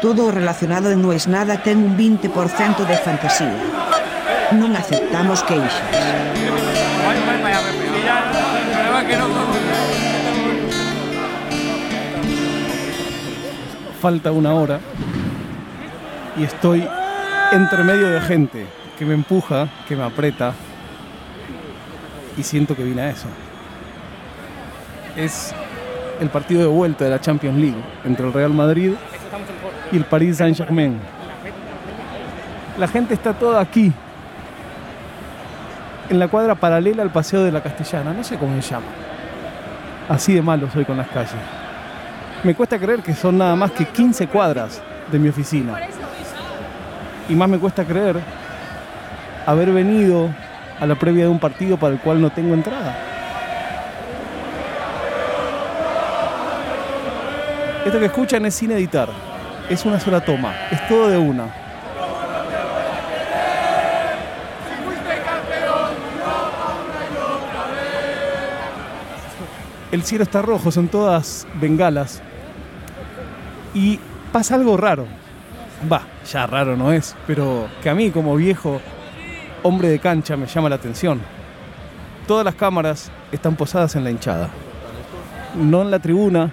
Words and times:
Todo 0.00 0.30
relacionado 0.30 0.92
en 0.92 1.02
Nois 1.02 1.26
Nada 1.26 1.58
ten 1.58 1.82
un 1.82 1.98
20% 1.98 2.86
de 2.86 2.96
fantasía. 3.02 3.50
Non 4.54 4.70
aceptamos 4.78 5.42
queixas. 5.42 5.74
Falta 13.98 14.30
una 14.30 14.54
hora 14.54 14.78
y 16.38 16.46
estoy 16.46 16.86
entre 17.50 17.82
medio 17.82 18.06
de 18.06 18.20
gente 18.22 18.70
que 18.94 19.04
me 19.04 19.18
empuja, 19.18 19.66
que 19.90 19.98
me 19.98 20.06
aprieta 20.06 20.54
y 22.38 22.46
siento 22.46 22.78
que 22.78 22.86
vine 22.86 23.02
a 23.02 23.10
eso. 23.10 23.26
Es 25.18 25.50
el 26.20 26.30
partido 26.30 26.62
de 26.62 26.70
vuelta 26.70 27.02
de 27.02 27.10
la 27.10 27.20
Champions 27.20 27.58
League 27.58 27.82
entre 28.04 28.26
el 28.26 28.32
Real 28.32 28.54
Madrid 28.54 28.94
y 29.92 29.96
el 29.96 30.04
Paris 30.04 30.38
Saint-Germain. 30.38 30.98
La 32.78 32.86
gente 32.88 33.14
está 33.14 33.32
toda 33.32 33.60
aquí, 33.60 33.92
en 36.10 36.18
la 36.18 36.28
cuadra 36.28 36.54
paralela 36.54 37.02
al 37.02 37.10
Paseo 37.10 37.44
de 37.44 37.52
la 37.52 37.62
Castellana, 37.62 38.14
no 38.14 38.24
sé 38.24 38.36
cómo 38.38 38.60
se 38.60 38.70
llama. 38.70 38.86
Así 40.08 40.32
de 40.32 40.40
malo 40.40 40.70
soy 40.72 40.84
con 40.84 40.96
las 40.96 41.08
calles. 41.08 41.34
Me 42.44 42.54
cuesta 42.54 42.78
creer 42.78 43.02
que 43.02 43.14
son 43.14 43.36
nada 43.36 43.54
más 43.56 43.72
que 43.72 43.84
15 43.84 44.26
cuadras 44.28 44.80
de 45.10 45.18
mi 45.18 45.28
oficina. 45.28 45.74
Y 47.28 47.34
más 47.34 47.48
me 47.48 47.58
cuesta 47.58 47.84
creer 47.84 48.16
haber 49.44 49.70
venido 49.70 50.30
a 50.80 50.86
la 50.86 50.94
previa 50.94 51.24
de 51.24 51.30
un 51.30 51.38
partido 51.38 51.76
para 51.76 51.94
el 51.94 52.00
cual 52.00 52.22
no 52.22 52.30
tengo 52.30 52.54
entrada. 52.54 52.96
Esto 57.84 57.98
que 57.98 58.06
escuchan 58.06 58.46
es 58.46 58.54
sin 58.54 58.70
editar. 58.70 59.27
Es 59.68 59.84
una 59.84 60.00
sola 60.00 60.20
toma. 60.20 60.54
Es 60.70 60.88
todo 60.88 61.08
de 61.08 61.18
una. 61.18 61.52
El 69.92 70.02
cielo 70.02 70.24
está 70.24 70.42
rojo, 70.42 70.70
son 70.70 70.88
todas 70.88 71.46
bengalas. 71.54 72.22
Y 73.74 74.00
pasa 74.32 74.54
algo 74.54 74.76
raro. 74.76 75.06
Va, 75.90 76.02
ya 76.30 76.46
raro 76.46 76.76
no 76.76 76.92
es, 76.92 77.14
pero 77.26 77.68
que 77.82 77.90
a 77.90 77.94
mí 77.94 78.10
como 78.10 78.36
viejo 78.36 78.80
hombre 79.62 79.88
de 79.88 79.98
cancha 79.98 80.36
me 80.36 80.46
llama 80.46 80.68
la 80.68 80.76
atención. 80.76 81.20
Todas 82.26 82.44
las 82.44 82.54
cámaras 82.54 83.10
están 83.32 83.54
posadas 83.56 83.96
en 83.96 84.04
la 84.04 84.10
hinchada. 84.10 84.48
No 85.54 85.82
en 85.82 85.90
la 85.90 85.98
tribuna, 85.98 86.52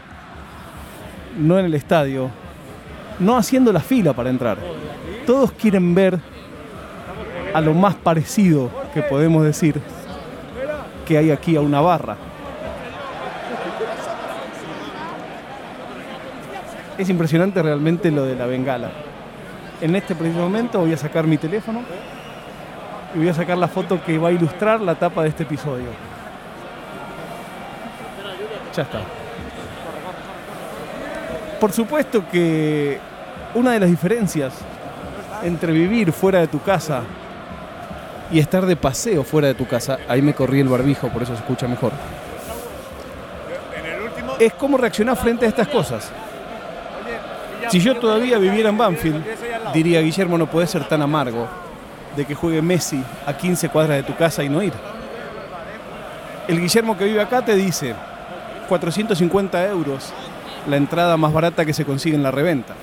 no 1.37 1.59
en 1.59 1.65
el 1.65 1.73
estadio, 1.73 2.29
no 3.19 3.37
haciendo 3.37 3.71
la 3.71 3.79
fila 3.79 4.13
para 4.13 4.29
entrar. 4.29 4.57
Todos 5.25 5.51
quieren 5.51 5.95
ver 5.95 6.19
a 7.53 7.61
lo 7.61 7.73
más 7.73 7.95
parecido 7.95 8.69
que 8.93 9.01
podemos 9.01 9.43
decir 9.43 9.81
que 11.05 11.17
hay 11.17 11.31
aquí 11.31 11.55
a 11.55 11.61
una 11.61 11.81
barra. 11.81 12.17
Es 16.97 17.09
impresionante 17.09 17.61
realmente 17.61 18.11
lo 18.11 18.23
de 18.23 18.35
la 18.35 18.45
bengala. 18.45 18.91
En 19.81 19.95
este 19.95 20.15
preciso 20.15 20.39
momento 20.39 20.79
voy 20.79 20.93
a 20.93 20.97
sacar 20.97 21.27
mi 21.27 21.37
teléfono 21.37 21.81
y 23.13 23.17
voy 23.17 23.29
a 23.29 23.33
sacar 23.33 23.57
la 23.57 23.67
foto 23.67 24.03
que 24.03 24.17
va 24.17 24.29
a 24.29 24.31
ilustrar 24.31 24.81
la 24.81 24.95
tapa 24.95 25.23
de 25.23 25.29
este 25.29 25.43
episodio. 25.43 25.87
Ya 28.75 28.83
está. 28.83 29.24
Por 31.65 31.73
supuesto 31.73 32.23
que 32.31 32.99
una 33.55 33.71
de 33.71 33.79
las 33.79 33.89
diferencias 33.89 34.53
entre 35.43 35.73
vivir 35.73 36.11
fuera 36.11 36.39
de 36.39 36.45
tu 36.45 36.61
casa 36.61 37.01
y 38.29 38.37
estar 38.37 38.67
de 38.67 38.75
paseo 38.75 39.23
fuera 39.23 39.47
de 39.47 39.55
tu 39.55 39.65
casa, 39.65 39.97
ahí 40.07 40.21
me 40.21 40.35
corrí 40.35 40.59
el 40.59 40.67
barbijo, 40.67 41.09
por 41.09 41.23
eso 41.23 41.33
se 41.33 41.39
escucha 41.39 41.67
mejor, 41.67 41.91
es 44.37 44.53
cómo 44.53 44.77
reaccionar 44.77 45.17
frente 45.17 45.47
a 45.47 45.49
estas 45.49 45.67
cosas. 45.67 46.11
Si 47.71 47.79
yo 47.79 47.95
todavía 47.95 48.37
viviera 48.37 48.69
en 48.69 48.77
Banfield, 48.77 49.25
diría 49.73 50.01
Guillermo, 50.01 50.37
no 50.37 50.45
puede 50.45 50.67
ser 50.67 50.87
tan 50.87 51.01
amargo 51.01 51.47
de 52.15 52.25
que 52.25 52.35
juegue 52.35 52.61
Messi 52.61 53.03
a 53.25 53.35
15 53.35 53.69
cuadras 53.69 53.97
de 53.97 54.03
tu 54.03 54.15
casa 54.15 54.43
y 54.43 54.49
no 54.49 54.61
ir. 54.61 54.73
El 56.47 56.61
Guillermo 56.61 56.95
que 56.95 57.05
vive 57.05 57.21
acá 57.21 57.43
te 57.43 57.55
dice 57.55 57.95
450 58.69 59.65
euros 59.65 60.13
la 60.67 60.77
entrada 60.77 61.17
más 61.17 61.33
barata 61.33 61.65
que 61.65 61.73
se 61.73 61.85
consigue 61.85 62.15
en 62.15 62.23
la 62.23 62.31
reventa. 62.31 62.75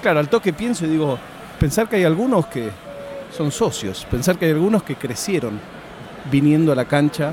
Claro, 0.00 0.20
al 0.20 0.28
toque 0.28 0.52
pienso 0.52 0.84
y 0.84 0.88
digo, 0.88 1.18
pensar 1.58 1.88
que 1.88 1.96
hay 1.96 2.04
algunos 2.04 2.46
que 2.46 2.70
son 3.36 3.50
socios, 3.50 4.06
pensar 4.10 4.36
que 4.36 4.46
hay 4.46 4.52
algunos 4.52 4.82
que 4.82 4.96
crecieron 4.96 5.60
viniendo 6.30 6.72
a 6.72 6.74
la 6.74 6.84
cancha 6.84 7.32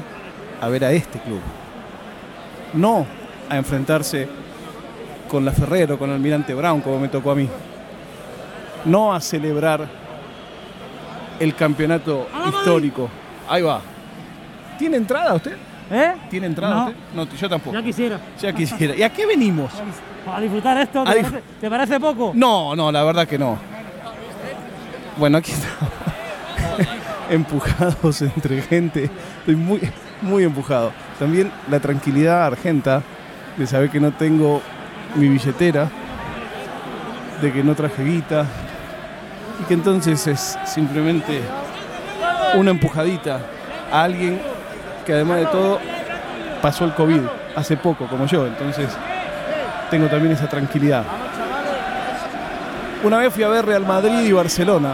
a 0.61 0.67
ver 0.69 0.85
a 0.85 0.91
este 0.91 1.19
club. 1.19 1.41
No 2.73 3.05
a 3.49 3.57
enfrentarse 3.57 4.27
con 5.27 5.45
la 5.45 5.51
Ferrero, 5.51 5.97
con 5.97 6.09
Almirante 6.09 6.53
Brown, 6.53 6.81
como 6.81 6.99
me 6.99 7.07
tocó 7.07 7.31
a 7.31 7.35
mí. 7.35 7.47
No 8.85 9.13
a 9.13 9.19
celebrar 9.19 9.87
el 11.39 11.55
campeonato 11.55 12.27
histórico. 12.47 13.09
Ahí 13.47 13.61
va. 13.61 13.81
¿Tiene 14.77 14.97
entrada 14.97 15.33
usted? 15.33 15.57
¿Eh? 15.91 16.13
¿Tiene 16.29 16.47
entrada 16.47 16.75
No. 16.75 16.85
usted? 16.87 16.95
No, 17.15 17.27
yo 17.37 17.49
tampoco. 17.49 17.75
Ya 17.75 17.83
quisiera. 17.83 18.19
Ya 18.39 18.53
quisiera. 18.53 18.95
¿Y 18.95 19.03
a 19.03 19.09
qué 19.09 19.25
venimos? 19.25 19.71
A 20.31 20.39
disfrutar 20.39 20.77
esto, 20.77 21.03
¿te, 21.05 21.09
dif- 21.11 21.23
parece, 21.23 21.43
te 21.59 21.69
parece 21.69 21.99
poco? 21.99 22.31
No, 22.35 22.75
no, 22.75 22.91
la 22.91 23.03
verdad 23.03 23.27
que 23.27 23.39
no. 23.39 23.57
Bueno, 25.17 25.37
aquí 25.39 25.51
estamos. 25.51 25.89
empujados 27.29 28.21
entre 28.21 28.61
gente. 28.61 29.09
Estoy 29.39 29.55
muy, 29.55 29.79
muy 30.21 30.43
empujado. 30.43 30.91
También 31.17 31.51
la 31.69 31.79
tranquilidad 31.79 32.45
argenta 32.45 33.01
de 33.57 33.65
saber 33.67 33.89
que 33.89 33.99
no 33.99 34.11
tengo 34.11 34.61
mi 35.15 35.27
billetera, 35.27 35.89
de 37.41 37.51
que 37.51 37.63
no 37.63 37.73
traje 37.75 38.03
guita, 38.03 38.45
y 39.61 39.63
que 39.65 39.73
entonces 39.73 40.25
es 40.27 40.57
simplemente 40.65 41.41
una 42.55 42.71
empujadita 42.71 43.39
a 43.91 44.03
alguien 44.03 44.39
que 45.09 45.15
además 45.15 45.39
de 45.39 45.45
todo 45.47 45.79
pasó 46.61 46.85
el 46.85 46.93
COVID 46.93 47.21
hace 47.55 47.75
poco, 47.77 48.05
como 48.05 48.27
yo. 48.27 48.45
Entonces 48.45 48.89
tengo 49.89 50.05
también 50.05 50.33
esa 50.33 50.47
tranquilidad. 50.47 51.03
Una 53.03 53.17
vez 53.17 53.33
fui 53.33 53.41
a 53.41 53.47
ver 53.47 53.65
Real 53.65 53.87
Madrid 53.87 54.19
y 54.19 54.31
Barcelona, 54.31 54.93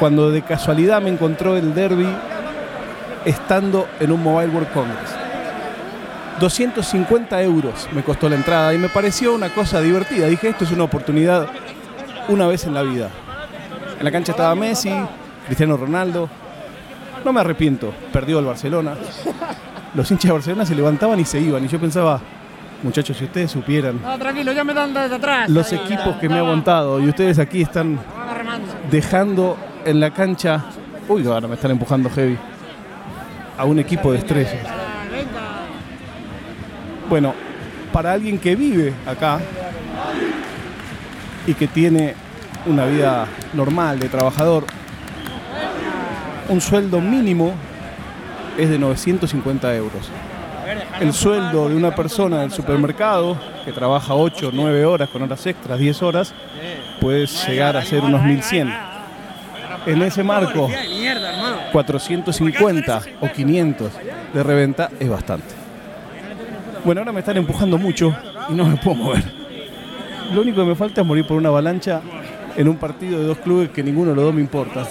cuando 0.00 0.32
de 0.32 0.42
casualidad 0.42 1.00
me 1.00 1.10
encontró 1.10 1.56
el 1.56 1.72
derby 1.72 2.08
estando 3.24 3.86
en 4.00 4.10
un 4.10 4.20
Mobile 4.20 4.50
World 4.50 4.72
Congress. 4.72 5.14
250 6.40 7.42
euros 7.42 7.88
me 7.92 8.02
costó 8.02 8.28
la 8.28 8.34
entrada 8.34 8.74
y 8.74 8.78
me 8.78 8.88
pareció 8.88 9.34
una 9.34 9.50
cosa 9.50 9.80
divertida. 9.80 10.26
Dije, 10.26 10.48
esto 10.48 10.64
es 10.64 10.72
una 10.72 10.82
oportunidad 10.82 11.46
una 12.26 12.48
vez 12.48 12.64
en 12.64 12.74
la 12.74 12.82
vida. 12.82 13.08
En 14.00 14.04
la 14.04 14.10
cancha 14.10 14.32
estaba 14.32 14.52
Messi, 14.56 14.92
Cristiano 15.46 15.76
Ronaldo. 15.76 16.28
No 17.24 17.32
me 17.32 17.40
arrepiento, 17.40 17.92
perdió 18.12 18.38
el 18.38 18.44
Barcelona. 18.44 18.94
Los 19.94 20.10
hinchas 20.10 20.28
de 20.28 20.32
Barcelona 20.32 20.66
se 20.66 20.74
levantaban 20.74 21.18
y 21.20 21.24
se 21.24 21.40
iban. 21.40 21.64
Y 21.64 21.68
yo 21.68 21.78
pensaba, 21.80 22.20
muchachos, 22.82 23.16
si 23.16 23.24
ustedes 23.24 23.50
supieran 23.50 24.00
No, 24.02 24.18
tranquilo, 24.18 24.52
ya 24.52 24.64
me 24.64 24.74
dan 24.74 24.92
desde 24.92 25.14
atrás. 25.14 25.48
los 25.48 25.72
equipos 25.72 26.16
que 26.16 26.28
me 26.28 26.36
he 26.36 26.38
aguantado 26.38 27.00
y 27.00 27.08
ustedes 27.08 27.38
aquí 27.38 27.62
están 27.62 27.98
dejando 28.90 29.56
en 29.84 30.00
la 30.00 30.10
cancha. 30.10 30.64
Uy, 31.08 31.26
ahora 31.26 31.48
me 31.48 31.54
están 31.54 31.70
empujando 31.70 32.10
heavy. 32.10 32.36
A 33.56 33.64
un 33.64 33.78
equipo 33.78 34.10
de 34.12 34.18
estrellas. 34.18 34.56
Bueno, 37.08 37.34
para 37.92 38.12
alguien 38.12 38.38
que 38.38 38.56
vive 38.56 38.92
acá 39.06 39.38
y 41.46 41.54
que 41.54 41.68
tiene 41.68 42.14
una 42.66 42.86
vida 42.86 43.26
normal 43.52 44.00
de 44.00 44.08
trabajador, 44.08 44.64
un 46.48 46.60
sueldo 46.60 47.00
mínimo 47.00 47.54
es 48.58 48.68
de 48.68 48.78
950 48.78 49.74
euros. 49.74 50.10
El 51.00 51.12
sueldo 51.12 51.68
de 51.68 51.76
una 51.76 51.94
persona 51.94 52.40
del 52.40 52.50
supermercado 52.50 53.36
que 53.64 53.72
trabaja 53.72 54.14
8 54.14 54.48
o 54.48 54.50
9 54.52 54.84
horas 54.84 55.08
con 55.08 55.22
horas 55.22 55.46
extras, 55.46 55.78
10 55.78 56.02
horas, 56.02 56.34
puede 57.00 57.26
llegar 57.26 57.76
a 57.76 57.84
ser 57.84 58.02
unos 58.02 58.22
1100. 58.22 58.72
En 59.86 60.02
ese 60.02 60.22
marco, 60.22 60.70
450 61.72 63.02
o 63.20 63.28
500 63.28 63.92
de 64.32 64.42
reventa 64.42 64.90
es 64.98 65.08
bastante. 65.08 65.54
Bueno, 66.84 67.00
ahora 67.00 67.12
me 67.12 67.20
están 67.20 67.36
empujando 67.36 67.78
mucho 67.78 68.14
y 68.48 68.54
no 68.54 68.66
me 68.66 68.76
puedo 68.76 68.96
mover. 68.96 69.24
Lo 70.32 70.40
único 70.40 70.62
que 70.62 70.68
me 70.68 70.74
falta 70.74 71.02
es 71.02 71.06
morir 71.06 71.26
por 71.26 71.36
una 71.36 71.48
avalancha 71.50 72.00
en 72.56 72.68
un 72.68 72.76
partido 72.76 73.18
de 73.18 73.26
dos 73.26 73.38
clubes 73.38 73.70
que 73.70 73.82
ninguno 73.82 74.10
de 74.10 74.16
los 74.16 74.24
dos 74.24 74.34
me 74.34 74.40
importa. 74.40 74.86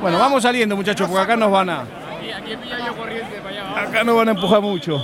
Bueno, 0.00 0.18
vamos 0.18 0.42
saliendo 0.42 0.76
muchachos, 0.76 1.08
porque 1.08 1.22
acá 1.22 1.36
nos 1.36 1.50
van 1.50 1.70
a... 1.70 1.84
Acá 3.76 4.04
nos 4.04 4.16
van 4.16 4.28
a 4.28 4.30
empujar 4.32 4.60
mucho. 4.60 5.02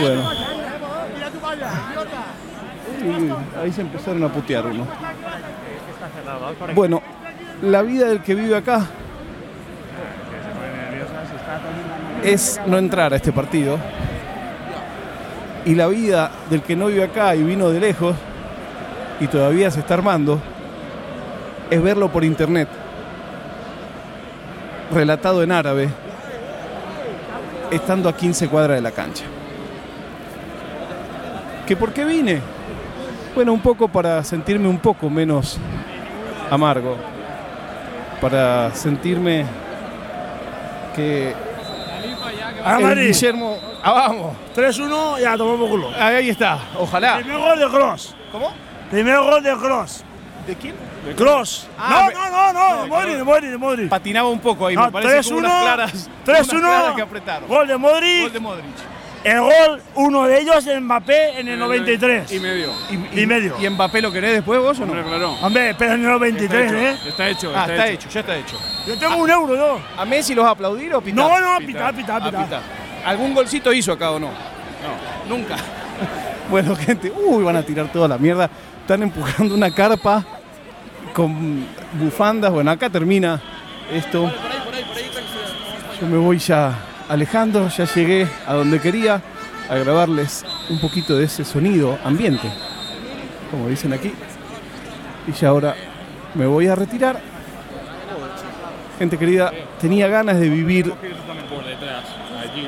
Bueno. 0.00 0.30
Ahí 3.62 3.72
se 3.72 3.80
empezaron 3.80 4.22
a 4.24 4.28
putear 4.28 4.66
uno. 4.66 4.86
Bueno, 6.74 7.02
la 7.62 7.82
vida 7.82 8.08
del 8.08 8.22
que 8.22 8.34
vive 8.34 8.56
acá 8.56 8.86
es 12.22 12.60
no 12.66 12.78
entrar 12.78 13.12
a 13.12 13.16
este 13.16 13.32
partido. 13.32 13.78
Y 15.64 15.74
la 15.74 15.86
vida 15.88 16.30
del 16.48 16.62
que 16.62 16.76
no 16.76 16.86
vive 16.86 17.04
acá 17.04 17.34
y 17.34 17.42
vino 17.42 17.68
de 17.70 17.80
lejos 17.80 18.16
y 19.20 19.26
todavía 19.26 19.70
se 19.70 19.80
está 19.80 19.94
armando 19.94 20.40
es 21.70 21.82
verlo 21.82 22.10
por 22.10 22.24
internet. 22.24 22.68
Relatado 24.92 25.42
en 25.42 25.52
árabe, 25.52 25.88
estando 27.70 28.08
a 28.08 28.16
15 28.16 28.48
cuadras 28.48 28.76
de 28.76 28.82
la 28.82 28.90
cancha. 28.90 29.24
¿Que 31.66 31.76
por 31.76 31.92
qué 31.92 32.04
vine? 32.04 32.40
Bueno, 33.34 33.52
un 33.52 33.60
poco 33.60 33.86
para 33.88 34.24
sentirme 34.24 34.68
un 34.68 34.78
poco 34.78 35.08
menos 35.08 35.58
amargo. 36.50 36.96
Para 38.20 38.74
sentirme 38.74 39.46
que 40.94 41.34
el 42.66 42.98
Guillermo. 42.98 43.56
Ah, 43.82 43.92
vamos. 43.92 44.36
3-1 44.54 45.20
ya 45.20 45.36
tomamos 45.36 45.70
culo. 45.70 45.90
Ahí 45.98 46.28
está. 46.28 46.58
Ojalá. 46.78 47.18
Primer 47.18 47.38
gol 47.38 47.58
de 47.58 47.68
Cross. 47.68 48.14
¿Cómo? 48.32 48.52
Primer 48.90 49.18
gol 49.18 49.42
de 49.42 49.56
Cross. 49.56 50.04
¿De 50.46 50.54
quién? 50.56 50.74
Cross. 51.16 51.66
Ah, 51.78 51.88
no, 52.02 52.06
me- 52.08 52.14
no, 52.14 52.52
no, 52.52 52.52
no, 52.76 52.82
de 52.82 52.88
Modric, 52.88 53.16
de 53.16 53.24
Modric, 53.24 53.50
de 53.50 53.58
Modric. 53.58 53.88
Patinaba 53.88 54.28
un 54.28 54.38
poco 54.40 54.66
ahí, 54.66 54.74
No, 54.76 54.84
me 54.86 54.92
parece 54.92 55.28
como 55.28 55.38
unas 55.38 55.62
claras, 55.62 56.10
3-1, 56.26 56.28
unas 56.28 56.46
claras 56.60 56.94
que 56.94 57.02
apretaron. 57.02 57.48
Gol 57.48 57.68
de 57.68 57.76
Modric. 57.76 58.22
Gol 58.22 58.32
de 58.32 58.40
Modric. 58.40 58.64
El 59.22 59.38
gol, 59.40 59.82
uno 59.96 60.24
de 60.26 60.40
ellos, 60.40 60.66
en 60.66 60.82
Mbappé, 60.84 61.40
en 61.40 61.48
el 61.48 61.58
93. 61.58 62.32
Y 62.32 62.40
medio. 62.40 62.72
Y, 62.90 63.20
Y 63.20 63.26
medio. 63.26 63.54
¿Y 63.60 63.68
Mbappé 63.68 64.00
lo 64.00 64.10
querés 64.10 64.32
después 64.36 64.58
vos 64.60 64.78
o 64.80 64.86
no? 64.86 64.92
Hombre, 64.92 65.06
claro. 65.06 65.32
Hombre, 65.42 65.74
pero 65.78 65.92
en 65.92 66.00
el 66.04 66.06
93, 66.10 66.72
¿eh? 66.72 66.96
Está 67.06 67.28
hecho, 67.28 67.52
Ah, 67.54 67.66
está 67.68 67.86
hecho, 67.88 68.08
ya 68.08 68.20
está 68.20 68.36
hecho. 68.36 68.58
Yo 68.86 68.98
tengo 68.98 69.16
un 69.16 69.28
euro, 69.28 69.54
yo. 69.56 69.78
¿A 69.98 70.06
Messi 70.06 70.34
los 70.34 70.46
aplaudir 70.46 70.94
o 70.94 71.02
pitar? 71.02 71.16
No, 71.16 71.38
no, 71.38 71.58
Pitar. 71.58 71.94
pitar, 71.94 71.94
pitar, 71.94 72.22
Ah, 72.22 72.24
pitar. 72.30 72.44
pitar. 72.44 72.62
¿Algún 73.04 73.34
golcito 73.34 73.70
hizo 73.74 73.92
acá 73.92 74.10
o 74.12 74.18
no? 74.18 74.28
No, 74.28 75.36
nunca. 75.36 75.56
bueno, 76.50 76.74
gente, 76.74 77.10
uy, 77.14 77.44
van 77.44 77.56
a 77.56 77.62
tirar 77.62 77.92
toda 77.92 78.08
la 78.08 78.16
mierda. 78.16 78.48
Están 78.80 79.02
empujando 79.02 79.54
una 79.54 79.70
carpa 79.70 80.24
con 81.12 81.66
bufandas. 81.94 82.52
Bueno, 82.52 82.70
acá 82.70 82.90
termina 82.90 83.40
esto. 83.92 84.30
Yo 86.00 86.06
me 86.06 86.16
voy 86.16 86.38
ya 86.38 86.74
alejando, 87.08 87.68
ya 87.68 87.84
llegué 87.84 88.26
a 88.46 88.54
donde 88.54 88.80
quería 88.80 89.20
a 89.68 89.76
grabarles 89.76 90.44
un 90.68 90.80
poquito 90.80 91.16
de 91.16 91.24
ese 91.24 91.44
sonido 91.44 91.98
ambiente, 92.04 92.50
como 93.50 93.68
dicen 93.68 93.92
aquí. 93.92 94.12
Y 95.26 95.32
ya 95.32 95.48
ahora 95.48 95.74
me 96.34 96.46
voy 96.46 96.66
a 96.66 96.74
retirar. 96.74 97.20
Gente 98.98 99.16
querida, 99.18 99.52
tenía 99.80 100.08
ganas 100.08 100.38
de 100.38 100.48
vivir 100.48 100.92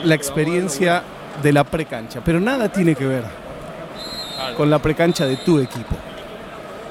la 0.04 0.14
experiencia 0.14 1.02
de 1.42 1.52
la 1.52 1.64
precancha, 1.64 2.20
pero 2.24 2.40
nada 2.40 2.70
tiene 2.70 2.94
que 2.94 3.06
ver 3.06 3.24
con 4.56 4.70
la 4.70 4.78
precancha 4.78 5.26
de 5.26 5.36
tu 5.36 5.58
equipo. 5.58 5.96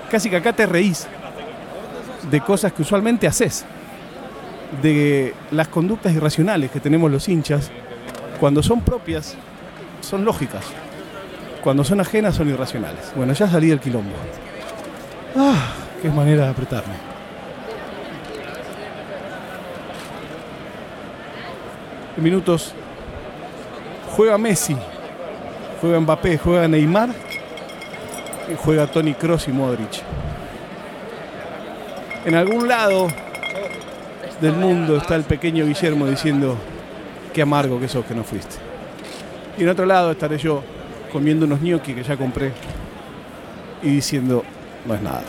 Casi 0.10 0.30
que 0.30 0.38
acá 0.38 0.54
te 0.54 0.66
reís 0.66 1.08
de 2.30 2.42
cosas 2.42 2.74
que 2.74 2.82
usualmente 2.82 3.28
haces, 3.28 3.66
de 4.82 5.34
las 5.52 5.68
conductas 5.68 6.14
irracionales 6.14 6.72
que 6.72 6.80
tenemos 6.80 7.12
los 7.12 7.28
hinchas, 7.28 7.72
cuando 8.40 8.64
son 8.64 8.82
propias, 8.82 9.36
son 10.02 10.26
lógicas, 10.26 10.64
cuando 11.64 11.84
son 11.84 12.00
ajenas, 12.00 12.36
son 12.36 12.50
irracionales. 12.50 13.12
Bueno, 13.16 13.34
ya 13.34 13.48
salí 13.48 13.68
del 13.68 13.80
quilombo. 13.80 14.16
Ah, 15.36 15.74
qué 16.02 16.10
manera 16.10 16.46
de 16.46 16.50
apretarme. 16.52 16.94
Minutos 22.18 22.74
juega 24.16 24.38
Messi, 24.38 24.76
juega 25.80 26.00
Mbappé, 26.00 26.38
juega 26.38 26.68
Neymar, 26.68 27.10
y 28.52 28.56
juega 28.56 28.88
Tony 28.88 29.14
Cross 29.14 29.48
y 29.48 29.52
Modric. 29.52 30.04
En 32.24 32.36
algún 32.36 32.68
lado 32.68 33.08
del 34.42 34.54
mundo 34.54 34.98
está 34.98 35.16
el 35.16 35.24
pequeño 35.24 35.66
Guillermo 35.66 36.06
diciendo 36.06 36.56
qué 37.34 37.42
amargo 37.42 37.80
que 37.80 37.88
sos 37.88 38.06
que 38.06 38.14
no 38.14 38.24
fuiste. 38.24 38.58
Y 39.58 39.64
en 39.64 39.70
otro 39.70 39.86
lado 39.86 40.12
estaré 40.12 40.38
yo 40.38 40.64
comiendo 41.12 41.46
unos 41.46 41.62
gnocchi 41.62 41.94
que 41.94 42.04
ya 42.04 42.18
compré 42.18 42.52
y 43.82 43.90
diciendo 43.90 44.44
no 44.86 44.94
es 44.94 45.02
nada. 45.02 45.24